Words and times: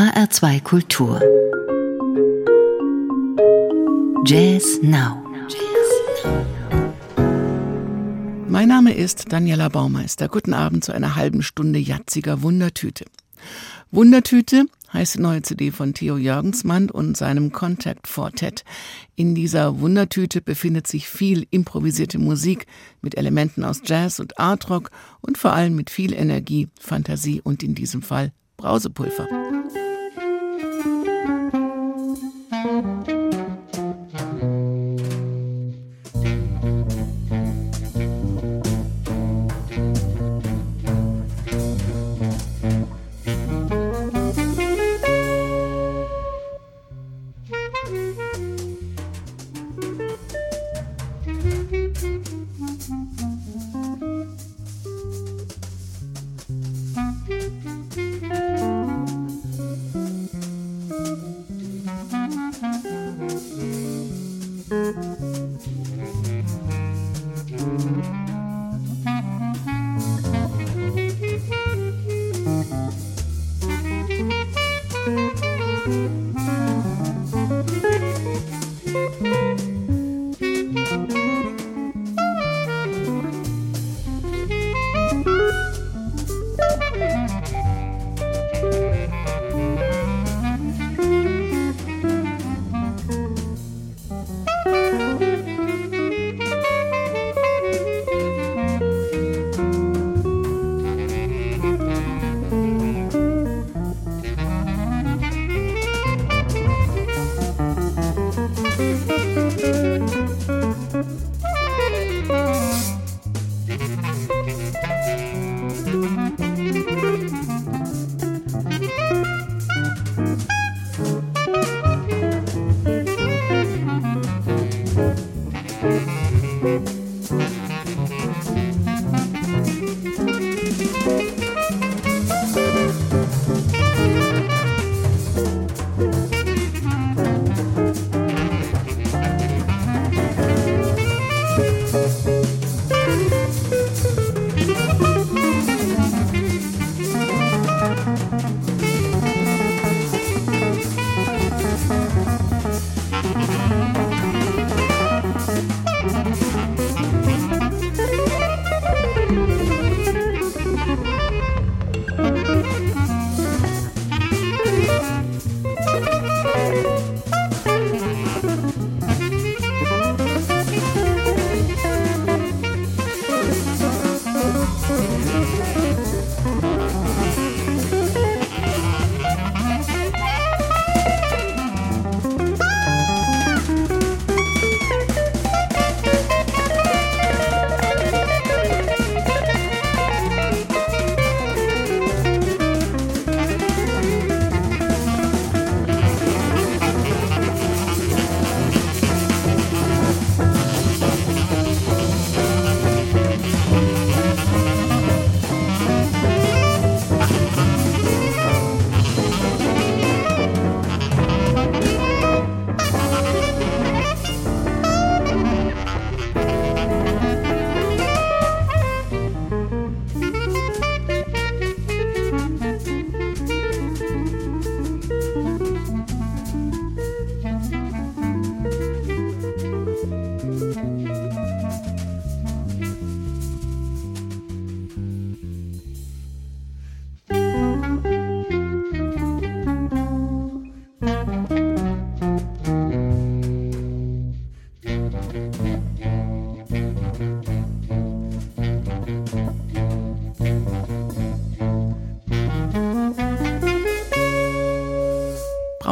HR2 0.00 0.62
Kultur. 0.62 1.20
Jazz 4.24 4.80
Now. 4.80 5.22
Mein 8.48 8.68
Name 8.68 8.94
ist 8.94 9.30
Daniela 9.30 9.68
Baumeister. 9.68 10.28
Guten 10.28 10.54
Abend 10.54 10.84
zu 10.84 10.92
einer 10.92 11.16
halben 11.16 11.42
Stunde 11.42 11.78
jatziger 11.78 12.40
Wundertüte. 12.40 13.04
Wundertüte 13.90 14.64
heißt 14.90 15.16
die 15.16 15.20
neue 15.20 15.42
CD 15.42 15.70
von 15.70 15.92
Theo 15.92 16.16
Jörgensmann 16.16 16.88
und 16.88 17.18
seinem 17.18 17.52
Contact 17.52 18.08
Fortet. 18.08 18.64
In 19.16 19.34
dieser 19.34 19.80
Wundertüte 19.80 20.40
befindet 20.40 20.86
sich 20.86 21.10
viel 21.10 21.46
improvisierte 21.50 22.18
Musik 22.18 22.66
mit 23.02 23.18
Elementen 23.18 23.64
aus 23.64 23.82
Jazz 23.84 24.18
und 24.18 24.38
Artrock 24.38 24.90
und 25.20 25.36
vor 25.36 25.52
allem 25.52 25.76
mit 25.76 25.90
viel 25.90 26.14
Energie, 26.14 26.70
Fantasie 26.80 27.42
und 27.42 27.62
in 27.62 27.74
diesem 27.74 28.00
Fall 28.00 28.32
Brausepulver. 28.56 29.28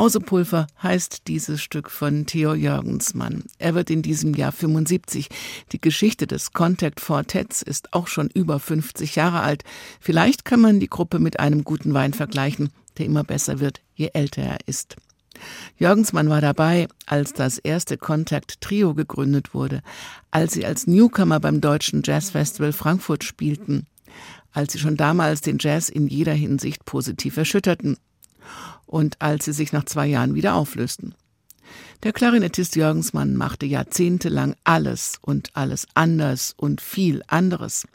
Brausepulver 0.09 0.69
heißt 0.83 1.29
dieses 1.29 1.61
Stück 1.61 1.91
von 1.91 2.25
Theo 2.25 2.55
Jörgensmann. 2.55 3.45
Er 3.59 3.75
wird 3.75 3.91
in 3.91 4.01
diesem 4.01 4.33
Jahr 4.33 4.53
75. 4.53 5.29
Die 5.73 5.81
Geschichte 5.83 6.27
des 6.27 6.55
Contact 6.55 7.01
Fortets 7.01 7.61
ist 7.61 7.93
auch 7.93 8.07
schon 8.07 8.31
über 8.33 8.59
50 8.59 9.17
Jahre 9.17 9.41
alt. 9.41 9.65
Vielleicht 10.01 10.47
kann 10.47 10.63
man 10.63 10.81
die 10.81 10.89
Gruppe 10.89 11.19
mit 11.19 11.41
einem 11.41 11.63
guten 11.63 11.93
Wein 11.93 12.15
vergleichen, 12.15 12.71
der 12.97 13.05
immer 13.05 13.23
besser 13.23 13.61
wird, 13.61 13.83
je 13.97 14.09
älter 14.15 14.41
er 14.41 14.57
ist. 14.65 14.97
Jörgensmann 15.77 16.31
war 16.31 16.41
dabei, 16.41 16.89
als 17.05 17.35
das 17.35 17.59
erste 17.59 17.99
Contact 17.99 18.63
Trio 18.63 18.95
gegründet 18.95 19.53
wurde, 19.53 19.83
als 20.31 20.55
sie 20.55 20.65
als 20.65 20.87
Newcomer 20.87 21.39
beim 21.39 21.61
Deutschen 21.61 22.01
Jazz 22.03 22.31
Festival 22.31 22.73
Frankfurt 22.73 23.25
spielten, 23.25 23.87
als 24.53 24.73
sie 24.73 24.79
schon 24.79 24.97
damals 24.97 25.43
den 25.43 25.59
Jazz 25.61 25.91
in 25.91 26.07
jeder 26.07 26.33
Hinsicht 26.33 26.87
positiv 26.87 27.37
erschütterten 27.37 27.99
und 28.87 29.21
als 29.21 29.45
sie 29.45 29.53
sich 29.53 29.73
nach 29.73 29.85
zwei 29.85 30.07
Jahren 30.07 30.35
wieder 30.35 30.55
auflösten. 30.55 31.15
Der 32.03 32.13
Klarinettist 32.13 32.77
Jörgensmann 32.77 33.37
machte 33.37 33.67
jahrzehntelang 33.67 34.55
alles 34.65 35.19
und 35.21 35.51
alles 35.55 35.87
anders 35.95 36.55
und 36.57 36.81
viel 36.81 37.23
anderes. 37.27 37.87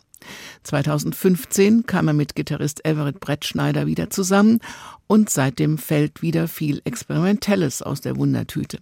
2015 0.63 1.85
kam 1.85 2.07
er 2.07 2.13
mit 2.13 2.35
Gitarrist 2.35 2.85
Everett 2.85 3.19
Brettschneider 3.19 3.87
wieder 3.87 4.09
zusammen 4.09 4.59
und 5.07 5.29
seitdem 5.29 5.77
fällt 5.77 6.21
wieder 6.21 6.47
viel 6.47 6.81
Experimentelles 6.85 7.81
aus 7.81 8.01
der 8.01 8.15
Wundertüte. 8.17 8.79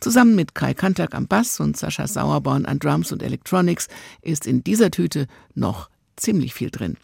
Zusammen 0.00 0.34
mit 0.34 0.54
Kai 0.54 0.74
Kantak 0.74 1.14
am 1.14 1.28
Bass 1.28 1.60
und 1.60 1.76
Sascha 1.76 2.06
Sauerborn 2.06 2.66
an 2.66 2.78
Drums 2.78 3.12
und 3.12 3.22
Electronics 3.22 3.88
ist 4.20 4.46
in 4.46 4.64
dieser 4.64 4.90
Tüte 4.90 5.26
noch 5.54 5.88
ziemlich 6.16 6.54
viel 6.54 6.70
drin. 6.70 6.96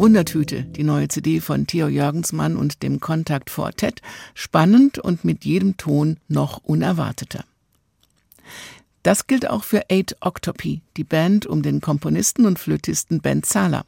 Wundertüte, 0.00 0.62
die 0.62 0.82
neue 0.82 1.08
CD 1.08 1.40
von 1.40 1.66
Theo 1.66 1.86
Jörgensmann 1.86 2.56
und 2.56 2.82
dem 2.82 3.00
Kontakt 3.00 3.50
Quartett, 3.50 4.00
spannend 4.32 4.98
und 4.98 5.26
mit 5.26 5.44
jedem 5.44 5.76
Ton 5.76 6.16
noch 6.26 6.62
unerwarteter. 6.64 7.44
Das 9.02 9.26
gilt 9.26 9.50
auch 9.50 9.62
für 9.62 9.90
Eight 9.90 10.16
Octopi, 10.20 10.80
die 10.96 11.04
Band 11.04 11.44
um 11.44 11.60
den 11.60 11.82
Komponisten 11.82 12.46
und 12.46 12.58
Flötisten 12.58 13.20
Ben 13.20 13.42
Zahler. 13.42 13.84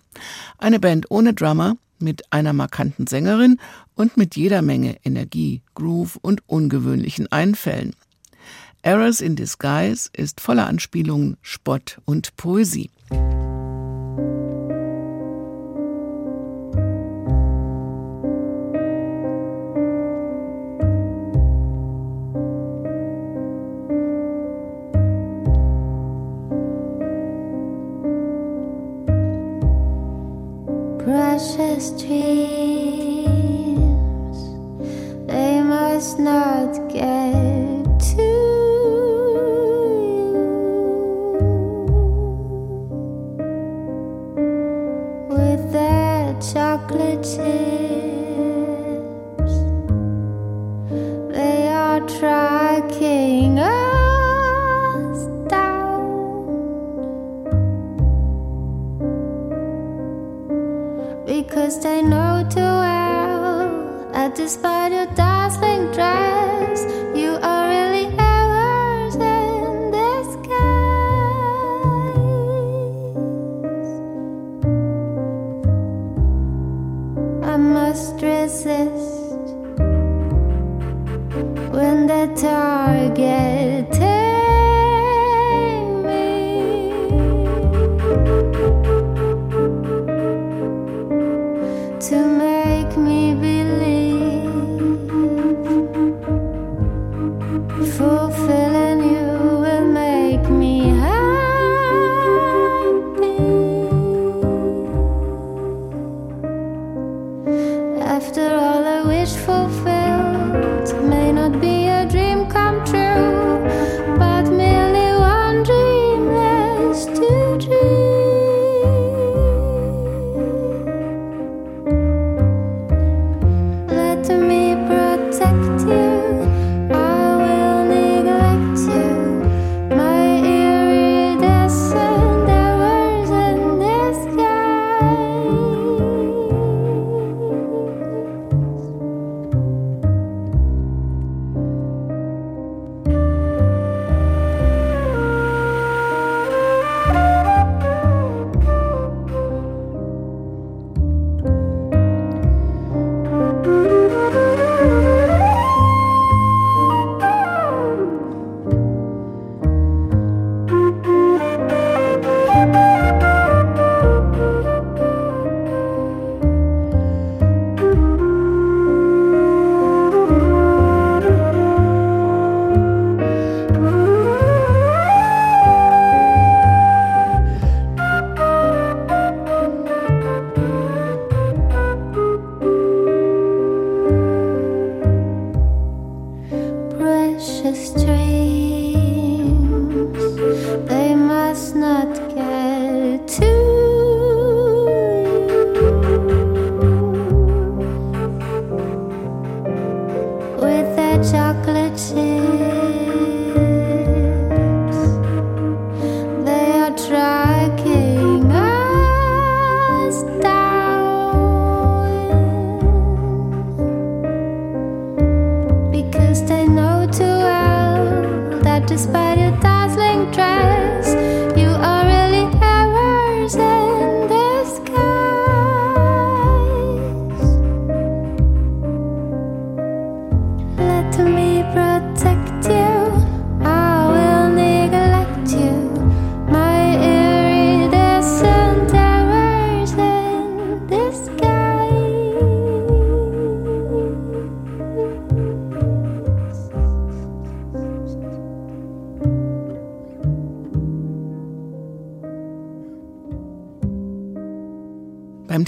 Eine 0.59 0.81
Band 0.81 1.11
ohne 1.11 1.33
Drummer, 1.33 1.78
mit 1.99 2.31
einer 2.31 2.52
markanten 2.52 3.07
Sängerin 3.07 3.59
und 3.95 4.19
mit 4.19 4.37
jeder 4.37 4.61
Menge 4.61 4.99
Energie, 5.04 5.62
Groove 5.75 6.19
und 6.21 6.47
ungewöhnlichen 6.47 7.33
Einfällen. 7.33 7.97
Errors 8.83 9.23
in 9.23 9.35
Disguise 9.35 10.11
ist 10.12 10.42
voller 10.42 10.66
Anspielungen, 10.66 11.38
Spott 11.40 12.02
und 12.04 12.37
Poesie. 12.37 12.90
street. 31.99 32.42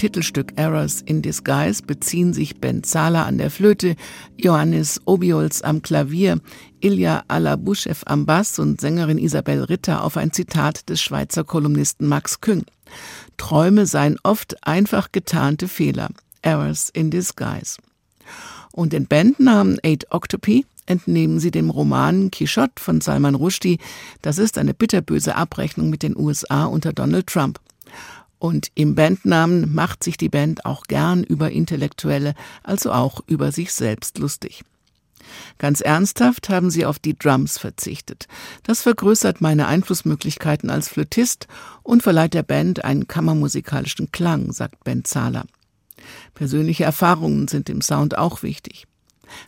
Titelstück 0.05 0.53
Errors 0.55 1.01
in 1.01 1.23
Disguise 1.23 1.81
beziehen 1.81 2.31
sich 2.31 2.61
Ben 2.61 2.83
Zala 2.83 3.23
an 3.23 3.39
der 3.39 3.49
Flöte, 3.49 3.95
Johannes 4.37 5.01
Obiols 5.05 5.63
am 5.63 5.81
Klavier, 5.81 6.39
Ilja 6.79 7.23
Alabuschew 7.27 7.95
am 8.05 8.27
Bass 8.27 8.59
und 8.59 8.79
Sängerin 8.79 9.17
Isabel 9.17 9.63
Ritter 9.63 10.03
auf 10.03 10.15
ein 10.15 10.31
Zitat 10.31 10.89
des 10.89 11.01
Schweizer 11.01 11.43
Kolumnisten 11.43 12.07
Max 12.07 12.39
Küng. 12.39 12.65
Träume 13.37 13.87
seien 13.87 14.19
oft 14.21 14.67
einfach 14.67 15.11
getarnte 15.11 15.67
Fehler. 15.67 16.09
Errors 16.43 16.91
in 16.91 17.09
Disguise. 17.09 17.77
Und 18.73 18.93
den 18.93 19.07
Bandnamen 19.07 19.79
Eight 19.83 20.05
Octopi 20.11 20.67
entnehmen 20.85 21.39
sie 21.39 21.49
dem 21.49 21.71
Roman 21.71 22.29
Quichotte 22.29 22.79
von 22.79 23.01
Salman 23.01 23.33
Rushdie. 23.33 23.79
Das 24.21 24.37
ist 24.37 24.59
eine 24.59 24.75
bitterböse 24.75 25.35
Abrechnung 25.35 25.89
mit 25.89 26.03
den 26.03 26.15
USA 26.15 26.65
unter 26.65 26.93
Donald 26.93 27.25
Trump. 27.25 27.59
Und 28.39 28.69
im 28.75 28.95
Bandnamen 28.95 29.73
macht 29.73 30.03
sich 30.03 30.17
die 30.17 30.29
Band 30.29 30.65
auch 30.65 30.83
gern 30.83 31.23
über 31.23 31.51
Intellektuelle, 31.51 32.35
also 32.63 32.91
auch 32.91 33.21
über 33.27 33.51
sich 33.51 33.73
selbst 33.73 34.17
lustig. 34.17 34.63
Ganz 35.57 35.81
ernsthaft 35.81 36.49
haben 36.49 36.69
sie 36.69 36.85
auf 36.85 36.99
die 36.99 37.17
Drums 37.17 37.57
verzichtet. 37.57 38.27
Das 38.63 38.81
vergrößert 38.81 39.41
meine 39.41 39.67
Einflussmöglichkeiten 39.67 40.69
als 40.69 40.89
Flötist 40.89 41.47
und 41.83 42.03
verleiht 42.03 42.33
der 42.33 42.43
Band 42.43 42.83
einen 42.83 43.07
kammermusikalischen 43.07 44.11
Klang, 44.11 44.51
sagt 44.51 44.83
Ben 44.83 45.03
Zahler. 45.03 45.45
Persönliche 46.33 46.83
Erfahrungen 46.83 47.47
sind 47.47 47.69
im 47.69 47.81
Sound 47.81 48.17
auch 48.17 48.43
wichtig. 48.43 48.85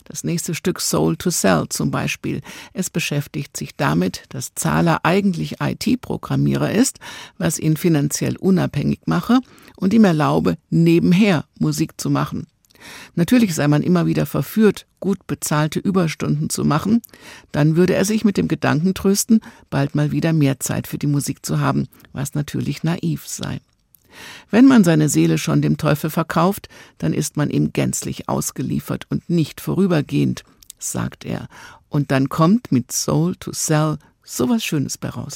Das 0.04 0.24
nächste 0.24 0.54
Stück 0.54 0.80
Soul 0.80 1.16
to 1.16 1.30
Sell 1.30 1.66
zum 1.68 1.90
Beispiel. 1.90 2.40
Es 2.72 2.90
beschäftigt 2.90 3.56
sich 3.56 3.76
damit, 3.76 4.24
dass 4.30 4.54
Zahler 4.54 5.00
eigentlich 5.04 5.56
IT-Programmierer 5.60 6.72
ist, 6.72 6.98
was 7.38 7.58
ihn 7.58 7.76
finanziell 7.76 8.36
unabhängig 8.36 9.00
mache 9.06 9.40
und 9.76 9.94
ihm 9.94 10.04
erlaube, 10.04 10.56
nebenher 10.70 11.44
Musik 11.58 12.00
zu 12.00 12.10
machen. 12.10 12.46
Natürlich 13.14 13.54
sei 13.54 13.68
man 13.68 13.82
immer 13.82 14.06
wieder 14.06 14.26
verführt, 14.26 14.86
gut 15.00 15.26
bezahlte 15.26 15.78
Überstunden 15.78 16.50
zu 16.50 16.64
machen, 16.64 17.02
dann 17.52 17.76
würde 17.76 17.94
er 17.94 18.04
sich 18.04 18.24
mit 18.24 18.36
dem 18.36 18.48
Gedanken 18.48 18.94
trösten, 18.94 19.40
bald 19.70 19.94
mal 19.94 20.12
wieder 20.12 20.32
mehr 20.32 20.60
Zeit 20.60 20.86
für 20.86 20.98
die 20.98 21.06
Musik 21.06 21.44
zu 21.44 21.60
haben, 21.60 21.88
was 22.12 22.34
natürlich 22.34 22.82
naiv 22.82 23.26
sei. 23.26 23.60
Wenn 24.50 24.66
man 24.66 24.84
seine 24.84 25.08
Seele 25.08 25.38
schon 25.38 25.62
dem 25.62 25.76
Teufel 25.76 26.10
verkauft, 26.10 26.68
dann 26.98 27.12
ist 27.12 27.36
man 27.36 27.50
ihm 27.50 27.72
gänzlich 27.72 28.28
ausgeliefert 28.28 29.06
und 29.10 29.28
nicht 29.28 29.60
vorübergehend, 29.60 30.44
sagt 30.78 31.24
er. 31.24 31.48
Und 31.88 32.10
dann 32.10 32.28
kommt 32.28 32.72
mit 32.72 32.92
Soul 32.92 33.34
to 33.36 33.52
Sell 33.52 33.98
sowas 34.22 34.64
Schönes 34.64 34.98
bei 34.98 35.08
raus. 35.08 35.34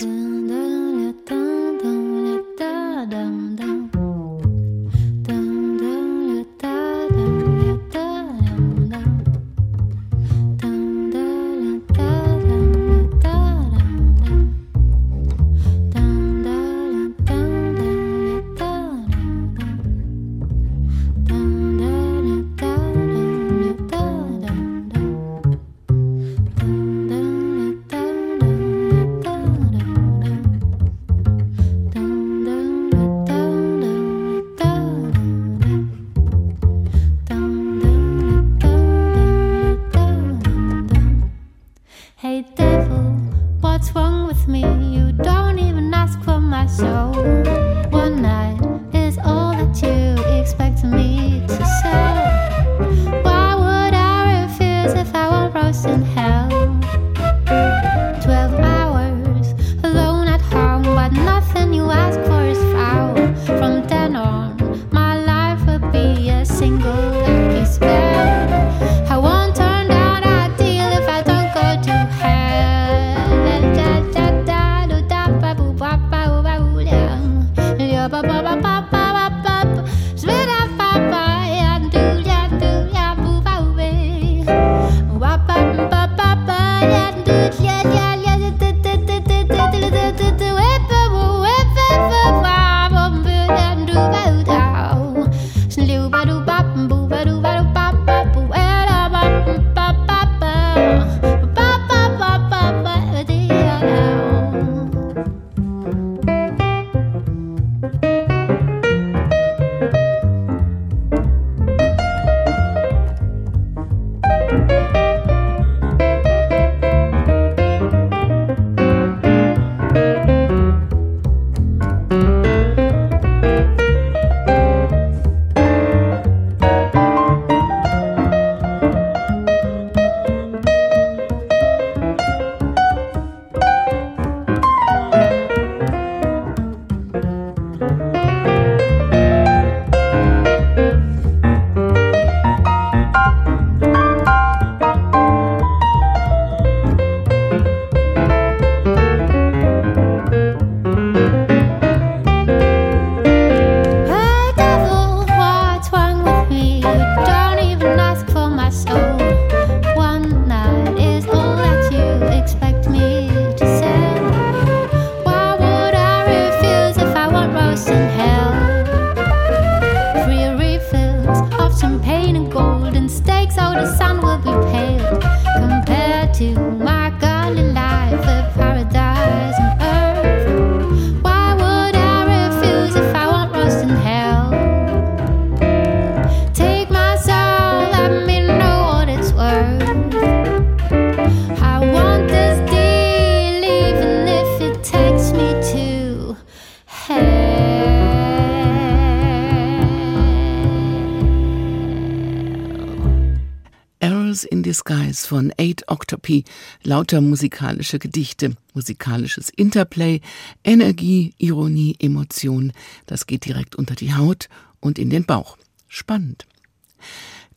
Skies 204.73 205.27
von 205.27 205.53
Eight 205.59 205.89
Octopi, 205.89 206.45
lauter 206.83 207.21
musikalische 207.21 207.99
Gedichte, 207.99 208.57
musikalisches 208.75 209.51
Interplay, 209.51 210.21
Energie, 210.65 211.35
Ironie, 211.39 211.97
Emotion, 211.99 212.73
das 213.07 213.27
geht 213.27 213.45
direkt 213.45 213.77
unter 213.77 213.95
die 213.95 214.15
Haut 214.15 214.49
und 214.81 214.99
in 214.99 215.11
den 215.11 215.25
Bauch. 215.25 215.57
Spannend. 215.89 216.47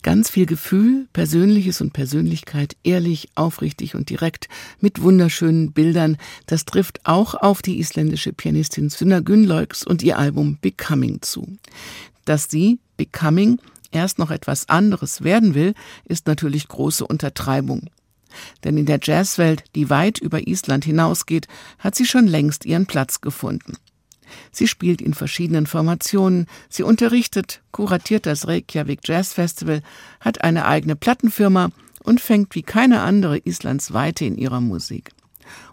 Ganz 0.02 0.30
viel 0.30 0.46
Gefühl, 0.46 1.08
Persönliches 1.12 1.80
und 1.80 1.92
Persönlichkeit, 1.92 2.76
ehrlich, 2.84 3.28
aufrichtig 3.34 3.96
und 3.96 4.08
direkt, 4.08 4.48
mit 4.80 5.02
wunderschönen 5.02 5.72
Bildern. 5.72 6.16
Das 6.46 6.64
trifft 6.64 7.00
auch 7.04 7.34
auf 7.34 7.60
die 7.60 7.80
isländische 7.80 8.32
Pianistin 8.32 8.88
Sunna 8.88 9.18
Gunnlaugs 9.18 9.82
und 9.84 10.04
ihr 10.04 10.16
Album 10.16 10.58
Becoming 10.60 11.22
zu. 11.22 11.58
Dass 12.24 12.48
sie, 12.48 12.78
Becoming, 12.96 13.58
erst 13.96 14.18
noch 14.18 14.30
etwas 14.30 14.68
anderes 14.68 15.24
werden 15.24 15.54
will, 15.54 15.74
ist 16.04 16.26
natürlich 16.26 16.68
große 16.68 17.04
Untertreibung. 17.04 17.90
Denn 18.64 18.76
in 18.76 18.86
der 18.86 19.00
Jazzwelt, 19.02 19.64
die 19.74 19.90
weit 19.90 20.18
über 20.18 20.46
Island 20.46 20.84
hinausgeht, 20.84 21.48
hat 21.78 21.94
sie 21.94 22.04
schon 22.04 22.26
längst 22.26 22.64
ihren 22.64 22.86
Platz 22.86 23.20
gefunden. 23.20 23.74
Sie 24.50 24.66
spielt 24.66 25.00
in 25.00 25.14
verschiedenen 25.14 25.66
Formationen, 25.66 26.46
sie 26.68 26.82
unterrichtet, 26.82 27.62
kuratiert 27.70 28.26
das 28.26 28.46
Reykjavik 28.46 29.00
Jazz 29.04 29.32
Festival, 29.32 29.82
hat 30.20 30.42
eine 30.42 30.66
eigene 30.66 30.96
Plattenfirma 30.96 31.70
und 32.02 32.20
fängt 32.20 32.54
wie 32.54 32.62
keine 32.62 33.00
andere 33.02 33.38
Islands 33.38 33.92
Weite 33.92 34.24
in 34.24 34.36
ihrer 34.36 34.60
Musik. 34.60 35.12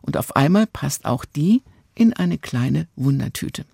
Und 0.02 0.18
auf 0.18 0.36
einmal 0.36 0.68
passt 0.68 1.06
auch 1.06 1.26
die 1.26 1.64
in 1.96 2.14
eine 2.14 2.38
kleine 2.38 2.88
Wundertüte. 2.96 3.66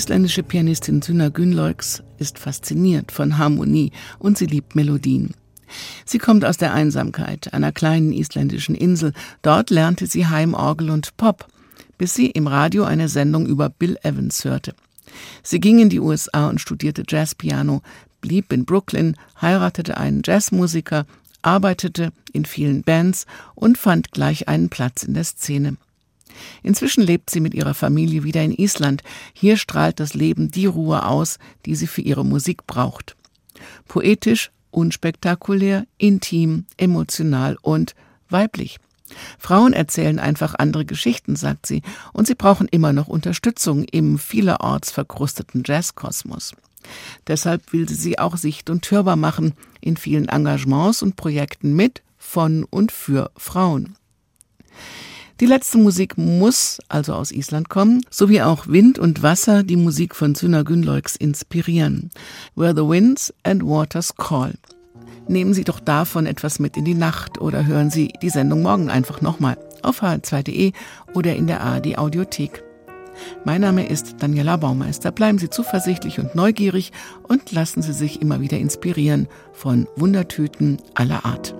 Isländische 0.00 0.42
Pianistin 0.42 1.02
Syna 1.02 1.28
Gunnlaugs 1.28 2.02
ist 2.16 2.38
fasziniert 2.38 3.12
von 3.12 3.36
Harmonie 3.36 3.92
und 4.18 4.38
sie 4.38 4.46
liebt 4.46 4.74
Melodien. 4.74 5.34
Sie 6.06 6.16
kommt 6.16 6.42
aus 6.42 6.56
der 6.56 6.72
Einsamkeit 6.72 7.52
einer 7.52 7.70
kleinen 7.70 8.14
isländischen 8.14 8.74
Insel. 8.74 9.12
Dort 9.42 9.68
lernte 9.68 10.06
sie 10.06 10.26
Heimorgel 10.26 10.88
und 10.88 11.18
Pop, 11.18 11.48
bis 11.98 12.14
sie 12.14 12.30
im 12.30 12.46
Radio 12.46 12.84
eine 12.84 13.10
Sendung 13.10 13.44
über 13.44 13.68
Bill 13.68 13.98
Evans 14.02 14.42
hörte. 14.46 14.74
Sie 15.42 15.60
ging 15.60 15.80
in 15.80 15.90
die 15.90 16.00
USA 16.00 16.48
und 16.48 16.62
studierte 16.62 17.02
Jazzpiano, 17.06 17.82
blieb 18.22 18.54
in 18.54 18.64
Brooklyn, 18.64 19.16
heiratete 19.42 19.98
einen 19.98 20.22
Jazzmusiker, 20.24 21.04
arbeitete 21.42 22.10
in 22.32 22.46
vielen 22.46 22.84
Bands 22.84 23.26
und 23.54 23.76
fand 23.76 24.12
gleich 24.12 24.48
einen 24.48 24.70
Platz 24.70 25.02
in 25.02 25.12
der 25.12 25.24
Szene. 25.24 25.76
Inzwischen 26.62 27.02
lebt 27.02 27.30
sie 27.30 27.40
mit 27.40 27.54
ihrer 27.54 27.74
Familie 27.74 28.24
wieder 28.24 28.42
in 28.42 28.52
Island. 28.52 29.02
Hier 29.32 29.56
strahlt 29.56 30.00
das 30.00 30.14
Leben 30.14 30.50
die 30.50 30.66
Ruhe 30.66 31.06
aus, 31.06 31.38
die 31.66 31.74
sie 31.74 31.86
für 31.86 32.02
ihre 32.02 32.24
Musik 32.24 32.66
braucht. 32.66 33.16
Poetisch, 33.88 34.50
unspektakulär, 34.70 35.86
intim, 35.98 36.64
emotional 36.76 37.56
und 37.62 37.94
weiblich. 38.28 38.78
Frauen 39.38 39.72
erzählen 39.72 40.18
einfach 40.18 40.54
andere 40.56 40.84
Geschichten, 40.84 41.34
sagt 41.34 41.66
sie, 41.66 41.82
und 42.12 42.26
sie 42.26 42.34
brauchen 42.36 42.68
immer 42.68 42.92
noch 42.92 43.08
Unterstützung 43.08 43.84
im 43.84 44.18
vielerorts 44.18 44.92
verkrusteten 44.92 45.64
Jazzkosmos. 45.66 46.54
Deshalb 47.26 47.72
will 47.72 47.88
sie 47.88 47.94
sie 47.94 48.18
auch 48.18 48.36
sicht- 48.36 48.70
und 48.70 48.88
hörbar 48.90 49.16
machen 49.16 49.54
in 49.80 49.96
vielen 49.96 50.28
Engagements 50.28 51.02
und 51.02 51.16
Projekten 51.16 51.74
mit, 51.74 52.02
von 52.18 52.64
und 52.64 52.92
für 52.92 53.30
Frauen. 53.36 53.96
Die 55.40 55.46
letzte 55.46 55.78
Musik 55.78 56.18
muss 56.18 56.80
also 56.88 57.14
aus 57.14 57.32
Island 57.32 57.70
kommen, 57.70 58.02
sowie 58.10 58.42
auch 58.42 58.66
Wind 58.68 58.98
und 58.98 59.22
Wasser 59.22 59.62
die 59.62 59.76
Musik 59.76 60.14
von 60.14 60.34
Syna 60.34 60.64
Gunnlaugs 60.64 61.16
inspirieren. 61.16 62.10
Where 62.54 62.74
the 62.76 62.86
Winds 62.86 63.32
and 63.42 63.64
Waters 63.64 64.14
Call. 64.16 64.52
Nehmen 65.28 65.54
Sie 65.54 65.64
doch 65.64 65.80
davon 65.80 66.26
etwas 66.26 66.58
mit 66.58 66.76
in 66.76 66.84
die 66.84 66.94
Nacht 66.94 67.40
oder 67.40 67.64
hören 67.64 67.88
Sie 67.88 68.12
die 68.20 68.28
Sendung 68.28 68.60
morgen 68.60 68.90
einfach 68.90 69.22
nochmal 69.22 69.56
auf 69.82 70.02
hr2.de 70.02 70.72
oder 71.14 71.34
in 71.34 71.46
der 71.46 71.62
ARD 71.62 71.96
Audiothek. 71.96 72.62
Mein 73.44 73.62
Name 73.62 73.88
ist 73.88 74.16
Daniela 74.18 74.58
Baumeister. 74.58 75.10
Bleiben 75.10 75.38
Sie 75.38 75.48
zuversichtlich 75.48 76.18
und 76.18 76.34
neugierig 76.34 76.92
und 77.22 77.50
lassen 77.50 77.80
Sie 77.80 77.94
sich 77.94 78.20
immer 78.20 78.42
wieder 78.42 78.58
inspirieren 78.58 79.26
von 79.54 79.88
Wundertüten 79.96 80.76
aller 80.94 81.24
Art. 81.24 81.54